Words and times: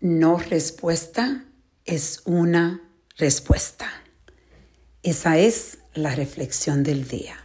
no 0.00 0.38
respuesta 0.38 1.44
es 1.84 2.22
una 2.24 2.82
respuesta. 3.16 3.90
Esa 5.02 5.38
es 5.38 5.78
la 5.94 6.14
reflexión 6.14 6.82
del 6.82 7.08
día. 7.08 7.36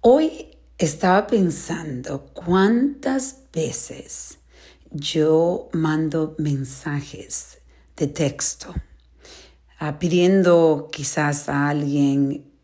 Hoy 0.00 0.56
estaba 0.78 1.26
pensando 1.26 2.26
cuántas 2.32 3.38
veces 3.52 4.38
yo 4.90 5.68
mando 5.72 6.34
mensajes 6.38 7.58
de 7.96 8.06
texto 8.06 8.74
ah, 9.78 9.98
pidiendo 9.98 10.88
quizás 10.92 11.48
a 11.48 11.68
alguien 11.68 12.55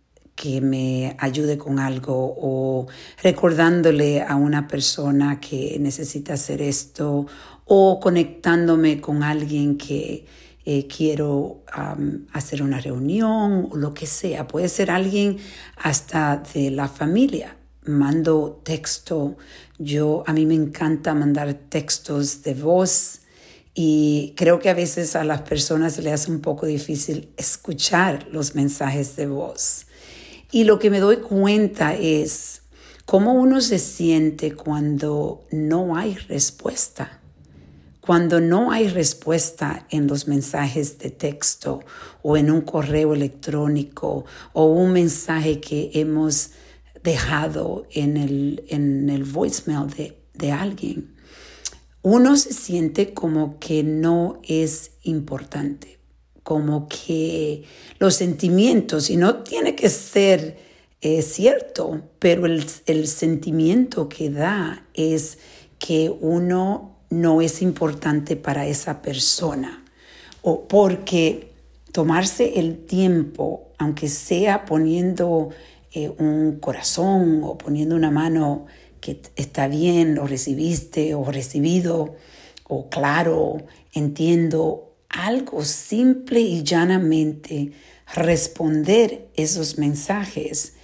que 0.43 0.61
me 0.61 1.15
ayude 1.21 1.57
con 1.57 1.79
algo 1.79 2.35
o 2.37 2.89
recordándole 3.23 4.23
a 4.23 4.35
una 4.35 4.67
persona 4.67 5.39
que 5.39 5.77
necesita 5.79 6.33
hacer 6.35 6.61
esto 6.61 7.29
o 7.65 8.01
conectándome 8.01 9.01
con 9.01 9.23
alguien 9.23 9.79
que 9.79 10.27
eh, 10.65 10.89
quiero 10.89 11.63
hacer 12.33 12.61
una 12.61 12.81
reunión 12.81 13.69
o 13.71 13.77
lo 13.77 13.95
que 13.95 14.07
sea. 14.07 14.49
Puede 14.49 14.69
ser 14.69 14.91
alguien 14.91 15.37
hasta 15.77 16.43
de 16.53 16.73
la 16.73 16.89
familia. 16.89 17.57
Mando 17.85 18.61
texto. 18.65 19.37
Yo, 19.79 20.25
a 20.27 20.33
mí 20.33 20.45
me 20.45 20.55
encanta 20.55 21.15
mandar 21.15 21.55
textos 21.55 22.43
de 22.43 22.55
voz 22.55 23.21
y 23.75 24.35
creo 24.37 24.59
que 24.59 24.71
a 24.71 24.75
veces 24.75 25.15
a 25.15 25.23
las 25.23 25.43
personas 25.43 25.99
le 25.99 26.11
hace 26.11 26.33
un 26.33 26.41
poco 26.41 26.67
difícil 26.67 27.29
escuchar 27.37 28.27
los 28.33 28.57
mensajes 28.57 29.15
de 29.15 29.29
voz. 29.29 29.87
Y 30.55 30.65
lo 30.65 30.79
que 30.79 30.91
me 30.91 31.01
doy 31.01 31.17
cuenta 31.17 31.95
es 31.95 32.61
cómo 33.07 33.33
uno 33.33 33.63
se 33.63 33.79
siente 33.79 34.53
cuando 34.53 35.47
no 35.51 35.97
hay 35.97 36.15
respuesta. 36.15 37.21
Cuando 38.03 38.39
no 38.39 38.71
hay 38.71 38.89
respuesta 38.89 39.87
en 39.89 40.09
los 40.09 40.29
mensajes 40.29 40.99
de 40.99 41.09
texto 41.09 41.81
o 42.21 42.37
en 42.37 42.51
un 42.51 42.61
correo 42.61 43.15
electrónico 43.15 44.27
o 44.53 44.67
un 44.67 44.93
mensaje 44.93 45.59
que 45.59 45.91
hemos 45.95 46.51
dejado 47.03 47.87
en 47.91 48.19
el, 48.19 48.65
en 48.69 49.09
el 49.09 49.25
voicemail 49.25 49.89
de, 49.89 50.19
de 50.35 50.53
alguien, 50.53 51.15
uno 52.03 52.37
se 52.37 52.53
siente 52.53 53.15
como 53.15 53.59
que 53.59 53.83
no 53.83 54.39
es 54.47 54.91
importante 55.03 56.02
como 56.43 56.89
que 56.89 57.65
los 57.99 58.15
sentimientos, 58.15 59.11
y 59.11 59.17
no 59.17 59.43
tiene 59.43 59.75
que 59.75 59.89
ser 59.89 60.59
eh, 61.01 61.23
cierto, 61.23 62.03
pero 62.19 62.47
el, 62.47 62.65
el 62.87 63.09
sentimiento 63.09 64.09
que 64.09 64.31
da 64.31 64.87
es 64.95 65.39
que 65.79 66.15
uno 66.21 66.97
no 67.11 67.43
es 67.43 67.61
importante 67.63 68.37
para 68.37 68.67
esa 68.67 69.03
persona, 69.03 69.85
o 70.43 70.67
porque 70.67 71.53
tomarse 71.93 72.59
el 72.59 72.87
tiempo, 72.87 73.69
aunque 73.79 74.09
sea 74.09 74.65
poniendo 74.65 75.51
eh, 75.93 76.11
un 76.19 76.59
corazón 76.59 77.43
o 77.45 77.59
poniendo 77.59 77.95
una 77.95 78.11
mano 78.11 78.67
que 79.01 79.21
está 79.37 79.69
bien, 79.69 80.15
lo 80.15 80.27
recibiste 80.27 81.15
o 81.15 81.25
recibido, 81.25 82.15
o 82.67 82.89
claro, 82.89 83.59
entiendo, 83.93 84.92
algo 85.13 85.65
simple 85.65 86.41
y 86.41 86.63
llanamente 86.63 87.73
responder 88.15 89.29
esos 89.35 89.79
mensajes 89.79 90.75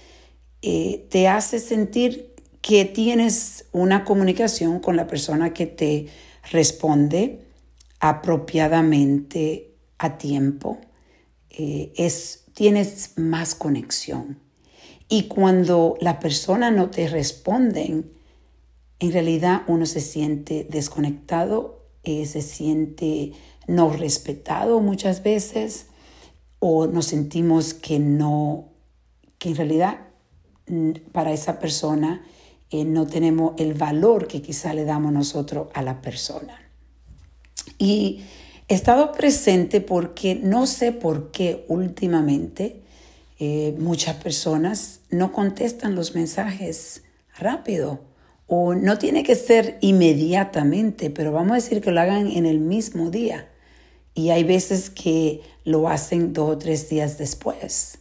eh, 0.61 1.07
te 1.09 1.27
hace 1.27 1.59
sentir 1.59 2.33
que 2.61 2.85
tienes 2.85 3.65
una 3.71 4.03
comunicación 4.03 4.79
con 4.79 4.95
la 4.95 5.07
persona 5.07 5.53
que 5.53 5.65
te 5.65 6.07
responde 6.51 7.45
apropiadamente 7.99 9.75
a 9.97 10.17
tiempo. 10.17 10.79
Eh, 11.49 11.93
es, 11.95 12.45
tienes 12.53 13.13
más 13.17 13.55
conexión. 13.55 14.39
Y 15.07 15.23
cuando 15.23 15.97
la 16.01 16.19
persona 16.19 16.69
no 16.71 16.89
te 16.89 17.07
responden, 17.07 18.11
en 18.99 19.11
realidad 19.11 19.63
uno 19.67 19.85
se 19.85 20.01
siente 20.01 20.67
desconectado, 20.69 21.78
eh, 22.03 22.25
se 22.25 22.41
siente 22.41 23.33
no 23.67 23.91
respetado 23.91 24.79
muchas 24.79 25.21
veces 25.23 25.87
o 26.59 26.87
nos 26.87 27.05
sentimos 27.05 27.73
que 27.73 27.99
no, 27.99 28.69
que 29.37 29.49
en 29.49 29.55
realidad 29.55 29.99
mm, 30.67 30.91
para 31.11 31.31
esa 31.31 31.59
persona 31.59 32.23
eh, 32.71 32.85
no 32.85 33.07
tenemos 33.07 33.53
el 33.57 33.73
valor 33.73 34.27
que 34.27 34.41
quizá 34.41 34.73
le 34.73 34.85
damos 34.85 35.11
nosotros 35.11 35.69
a 35.73 35.81
la 35.81 36.01
persona. 36.01 36.59
Y 37.77 38.21
he 38.67 38.75
estado 38.75 39.11
presente 39.11 39.81
porque 39.81 40.35
no 40.35 40.67
sé 40.67 40.91
por 40.91 41.31
qué 41.31 41.65
últimamente 41.67 42.83
eh, 43.39 43.75
muchas 43.79 44.17
personas 44.17 44.99
no 45.09 45.31
contestan 45.31 45.95
los 45.95 46.13
mensajes 46.13 47.03
rápido 47.37 48.08
o 48.49 48.73
no 48.73 48.97
tiene 48.97 49.23
que 49.23 49.35
ser 49.35 49.77
inmediatamente, 49.79 51.11
pero 51.11 51.31
vamos 51.31 51.51
a 51.51 51.55
decir 51.55 51.81
que 51.81 51.91
lo 51.91 52.01
hagan 52.01 52.27
en 52.27 52.45
el 52.45 52.59
mismo 52.59 53.11
día 53.11 53.47
y 54.15 54.31
hay 54.31 54.43
veces 54.43 54.89
que 54.89 55.41
lo 55.63 55.87
hacen 55.87 56.33
dos 56.33 56.49
o 56.49 56.57
tres 56.57 56.89
días 56.89 57.17
después. 57.17 57.99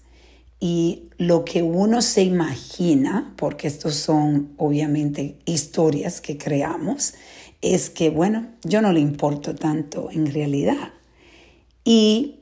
Y 0.58 1.10
lo 1.18 1.44
que 1.44 1.62
uno 1.62 2.02
se 2.02 2.22
imagina, 2.22 3.34
porque 3.36 3.68
estos 3.68 3.94
son 3.94 4.54
obviamente 4.56 5.38
historias 5.44 6.20
que 6.20 6.38
creamos, 6.38 7.14
es 7.60 7.90
que, 7.90 8.10
bueno, 8.10 8.48
yo 8.64 8.80
no 8.80 8.92
le 8.92 9.00
importo 9.00 9.54
tanto 9.54 10.10
en 10.10 10.32
realidad. 10.32 10.94
Y 11.84 12.40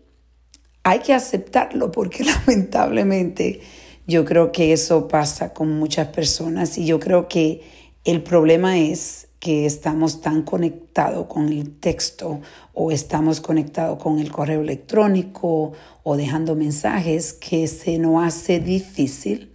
hay 0.85 1.01
que 1.01 1.13
aceptarlo 1.13 1.91
porque 1.91 2.25
lamentablemente 2.47 3.61
yo 4.07 4.25
creo 4.25 4.53
que 4.53 4.73
eso 4.73 5.09
pasa 5.09 5.53
con 5.53 5.71
muchas 5.73 6.09
personas 6.09 6.79
y 6.79 6.87
yo 6.87 7.01
creo 7.01 7.29
que 7.29 7.63
el 8.07 8.23
problema 8.23 8.79
es 8.79 9.27
que 9.41 9.67
estamos 9.67 10.21
tan 10.21 10.43
conectados 10.43 11.27
con 11.27 11.49
el 11.53 11.77
texto 11.81 12.41
o 12.73 12.93
estamos 12.93 13.41
conectados 13.41 14.01
con 14.01 14.21
el 14.21 14.31
correo 14.31 14.61
electrónico 14.61 15.73
o 16.05 16.17
dejando 16.17 16.55
mensajes 16.55 17.33
que 17.33 17.67
se 17.67 17.99
nos 17.99 18.25
hace 18.25 18.61
difícil. 18.61 19.53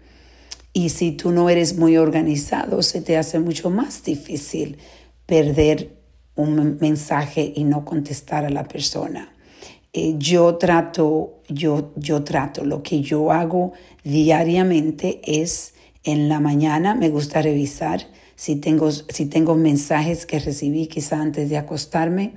Y 0.73 0.89
si 0.89 1.13
tú 1.13 1.31
no 1.31 1.49
eres 1.49 1.77
muy 1.77 1.95
organizado, 1.95 2.83
se 2.83 3.01
te 3.01 3.17
hace 3.17 3.39
mucho 3.39 3.69
más 3.69 4.03
difícil 4.03 4.77
perder 5.25 5.95
un 6.35 6.77
mensaje 6.81 7.53
y 7.55 7.63
no 7.63 7.85
contestar 7.85 8.43
a 8.43 8.49
la 8.49 8.65
persona. 8.65 9.33
Eh, 9.93 10.15
yo 10.17 10.55
trato, 10.57 11.41
yo, 11.47 11.93
yo 11.95 12.23
trato, 12.25 12.65
lo 12.65 12.83
que 12.83 12.99
yo 12.99 13.31
hago 13.31 13.71
diariamente 14.03 15.21
es 15.23 15.73
en 16.03 16.29
la 16.29 16.39
mañana 16.39 16.95
me 16.95 17.09
gusta 17.09 17.41
revisar 17.41 18.07
si 18.35 18.55
tengo, 18.55 18.91
si 18.91 19.25
tengo 19.27 19.55
mensajes 19.55 20.25
que 20.25 20.39
recibí 20.39 20.87
quizá 20.87 21.21
antes 21.21 21.49
de 21.49 21.57
acostarme 21.57 22.33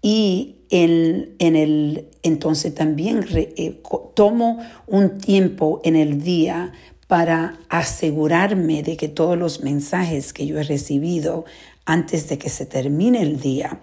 y 0.00 0.56
en, 0.70 1.34
en 1.38 1.54
el, 1.54 2.08
entonces 2.22 2.74
también 2.74 3.24
eh, 3.34 3.80
tomo 4.14 4.58
un 4.86 5.18
tiempo 5.18 5.80
en 5.84 5.96
el 5.96 6.22
día 6.22 6.72
para 7.06 7.58
asegurarme 7.68 8.82
de 8.82 8.96
que 8.96 9.08
todos 9.08 9.36
los 9.36 9.62
mensajes 9.62 10.32
que 10.32 10.46
yo 10.46 10.58
he 10.58 10.62
recibido 10.62 11.44
antes 11.84 12.28
de 12.28 12.38
que 12.38 12.48
se 12.48 12.64
termine 12.64 13.20
el 13.20 13.38
día, 13.38 13.82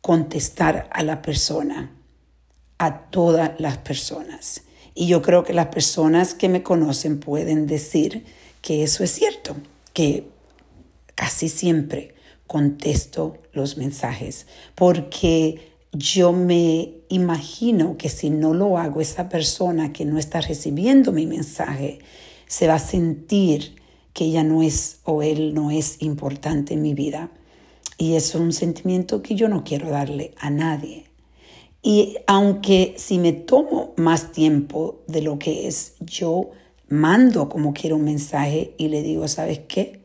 contestar 0.00 0.88
a 0.92 1.02
la 1.04 1.22
persona, 1.22 1.92
a 2.78 3.10
todas 3.10 3.52
las 3.58 3.78
personas. 3.78 4.62
Y 4.94 5.06
yo 5.06 5.22
creo 5.22 5.44
que 5.44 5.52
las 5.52 5.68
personas 5.68 6.34
que 6.34 6.48
me 6.48 6.62
conocen 6.62 7.20
pueden 7.20 7.66
decir 7.66 8.24
que 8.62 8.82
eso 8.82 9.04
es 9.04 9.10
cierto, 9.12 9.56
que 9.92 10.28
casi 11.14 11.48
siempre 11.48 12.14
contesto 12.46 13.38
los 13.52 13.76
mensajes 13.76 14.46
porque 14.74 15.72
yo 15.92 16.32
me 16.32 16.94
imagino 17.08 17.96
que 17.96 18.08
si 18.08 18.30
no 18.30 18.54
lo 18.54 18.78
hago, 18.78 19.00
esa 19.00 19.28
persona 19.28 19.92
que 19.92 20.04
no 20.04 20.18
está 20.18 20.40
recibiendo 20.40 21.12
mi 21.12 21.26
mensaje 21.26 22.00
se 22.46 22.66
va 22.66 22.74
a 22.74 22.78
sentir 22.78 23.76
que 24.12 24.24
ella 24.24 24.44
no 24.44 24.62
es 24.62 25.00
o 25.04 25.22
él 25.22 25.54
no 25.54 25.70
es 25.70 26.02
importante 26.02 26.74
en 26.74 26.82
mi 26.82 26.94
vida. 26.94 27.30
Y 27.98 28.14
es 28.14 28.34
un 28.34 28.52
sentimiento 28.52 29.22
que 29.22 29.34
yo 29.34 29.48
no 29.48 29.64
quiero 29.64 29.90
darle 29.90 30.32
a 30.38 30.50
nadie. 30.50 31.06
Y 31.82 32.16
aunque 32.26 32.94
si 32.96 33.18
me 33.18 33.32
tomo 33.32 33.94
más 33.96 34.32
tiempo 34.32 35.00
de 35.06 35.22
lo 35.22 35.38
que 35.38 35.66
es, 35.66 35.94
yo 36.00 36.50
mando 36.88 37.48
como 37.48 37.74
quiero 37.74 37.96
un 37.96 38.04
mensaje 38.04 38.74
y 38.78 38.88
le 38.88 39.02
digo, 39.02 39.26
¿sabes 39.28 39.60
qué? 39.66 40.00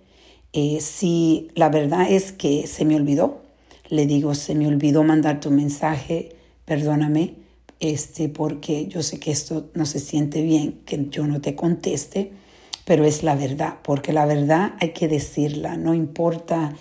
Eh, 0.54 0.80
si 0.82 1.50
la 1.56 1.70
verdad 1.70 2.12
es 2.12 2.32
que 2.32 2.68
se 2.68 2.86
me 2.86 2.96
olvidó, 2.96 3.42
le 3.90 4.06
digo, 4.06 4.36
se 4.36 4.56
me 4.56 4.68
olvidó 4.68 5.04
mandar 5.04 5.40
tu 5.40 5.52
mensaje, 5.52 6.30
perdóname, 6.66 7.36
este, 7.80 8.30
porque 8.30 8.88
yo 8.88 9.02
sé 9.02 9.20
que 9.20 9.32
esto 9.32 9.70
no 9.74 9.86
se 9.86 10.00
siente 10.00 10.42
bien, 10.42 10.82
que 10.86 11.08
yo 11.10 11.26
no 11.26 11.42
te 11.42 11.56
conteste, 11.56 12.32
pero 12.86 13.06
es 13.06 13.24
la 13.24 13.36
verdad, 13.36 13.78
porque 13.84 14.14
la 14.14 14.26
verdad 14.26 14.74
hay 14.80 14.90
que 14.90 15.08
decirla, 15.08 15.78
no 15.78 15.94
importa 15.94 16.76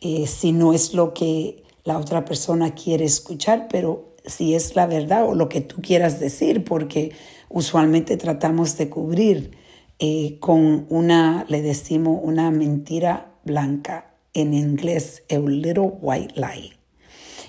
eh, 0.00 0.26
si 0.26 0.52
no 0.52 0.72
es 0.72 0.94
lo 0.94 1.12
que 1.12 1.62
la 1.84 1.98
otra 1.98 2.24
persona 2.24 2.74
quiere 2.74 3.04
escuchar, 3.04 3.68
pero 3.70 4.09
si 4.24 4.54
es 4.54 4.76
la 4.76 4.86
verdad 4.86 5.28
o 5.28 5.34
lo 5.34 5.48
que 5.48 5.60
tú 5.60 5.80
quieras 5.82 6.20
decir, 6.20 6.64
porque 6.64 7.12
usualmente 7.48 8.16
tratamos 8.16 8.76
de 8.76 8.88
cubrir 8.88 9.58
eh, 9.98 10.38
con 10.40 10.86
una, 10.88 11.44
le 11.48 11.62
decimos, 11.62 12.20
una 12.22 12.50
mentira 12.50 13.34
blanca, 13.44 14.14
en 14.32 14.54
inglés, 14.54 15.24
a 15.30 15.38
little 15.38 15.92
white 16.00 16.34
lie. 16.36 16.72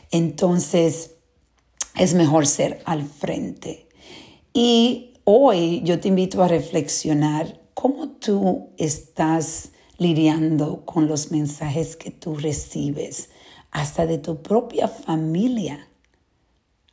Entonces, 0.10 1.12
es 1.96 2.14
mejor 2.14 2.48
ser 2.48 2.82
al 2.86 3.04
frente. 3.04 3.88
Y 4.54 5.14
hoy 5.24 5.82
yo 5.84 6.00
te 6.00 6.08
invito 6.08 6.44
a 6.44 6.48
reflexionar 6.48 7.62
cómo 7.74 8.10
tú 8.10 8.70
estás 8.78 9.72
lidiando 9.98 10.84
con 10.86 11.08
los 11.08 11.32
mensajes 11.32 11.96
que 11.96 12.12
tú 12.12 12.36
recibes, 12.36 13.30
hasta 13.72 14.06
de 14.06 14.18
tu 14.18 14.42
propia 14.42 14.88
familia. 14.88 15.88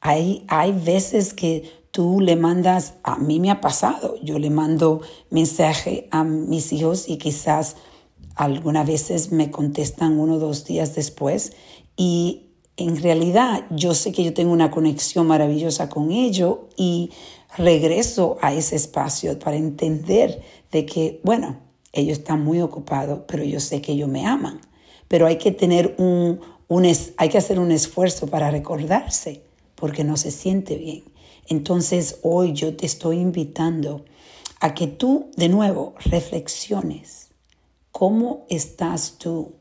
Hay, 0.00 0.44
hay 0.48 0.72
veces 0.72 1.34
que 1.34 1.70
tú 1.90 2.20
le 2.20 2.36
mandas, 2.36 2.94
a 3.02 3.16
mí 3.18 3.40
me 3.40 3.50
ha 3.50 3.60
pasado, 3.60 4.14
yo 4.22 4.38
le 4.38 4.50
mando 4.50 5.00
mensaje 5.30 6.08
a 6.10 6.24
mis 6.24 6.72
hijos 6.72 7.08
y 7.08 7.16
quizás 7.16 7.76
algunas 8.36 8.86
veces 8.86 9.32
me 9.32 9.50
contestan 9.50 10.18
uno 10.18 10.34
o 10.34 10.38
dos 10.38 10.64
días 10.64 10.94
después 10.94 11.52
y 11.96 12.48
en 12.76 13.02
realidad 13.02 13.66
yo 13.70 13.92
sé 13.92 14.12
que 14.12 14.22
yo 14.22 14.32
tengo 14.32 14.52
una 14.52 14.70
conexión 14.70 15.26
maravillosa 15.26 15.88
con 15.88 16.12
ellos 16.12 16.58
y 16.76 17.10
regreso 17.56 18.38
a 18.40 18.54
ese 18.54 18.76
espacio 18.76 19.36
para 19.38 19.56
entender 19.56 20.40
de 20.70 20.86
que, 20.86 21.20
bueno, 21.24 21.58
ellos 21.92 22.18
están 22.18 22.44
muy 22.44 22.60
ocupados, 22.60 23.22
pero 23.26 23.42
yo 23.42 23.58
sé 23.58 23.82
que 23.82 23.92
ellos 23.92 24.08
me 24.08 24.24
aman. 24.26 24.60
Pero 25.08 25.26
hay 25.26 25.38
que 25.38 25.50
tener 25.50 25.96
un, 25.98 26.40
un 26.68 26.84
hay 27.16 27.28
que 27.28 27.38
hacer 27.38 27.58
un 27.58 27.72
esfuerzo 27.72 28.28
para 28.28 28.50
recordarse, 28.50 29.42
porque 29.78 30.04
no 30.04 30.16
se 30.16 30.30
siente 30.30 30.76
bien. 30.76 31.04
Entonces 31.46 32.19
hoy 32.22 32.52
yo 32.52 32.76
te 32.76 32.86
estoy 32.86 33.19
invitando 33.19 34.04
a 34.60 34.75
que 34.75 34.86
tú 34.86 35.30
de 35.36 35.48
nuevo 35.48 35.94
reflexiones 35.98 37.28
cómo 37.92 38.46
estás 38.48 39.19
tú 39.19 39.54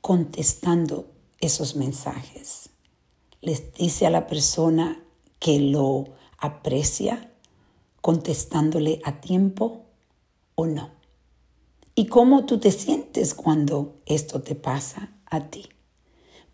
contestando 0.00 1.10
esos 1.40 1.76
mensajes. 1.76 2.70
Les 3.40 3.74
dice 3.74 4.06
a 4.06 4.10
la 4.10 4.26
persona 4.26 5.02
que 5.38 5.60
lo 5.60 6.04
aprecia 6.38 7.30
contestándole 8.00 9.00
a 9.04 9.20
tiempo 9.20 9.84
o 10.54 10.66
no. 10.66 10.90
¿Y 11.94 12.06
cómo 12.06 12.46
tú 12.46 12.58
te 12.58 12.70
sientes 12.70 13.34
cuando 13.34 13.96
esto 14.06 14.42
te 14.42 14.54
pasa 14.54 15.12
a 15.26 15.48
ti? 15.50 15.68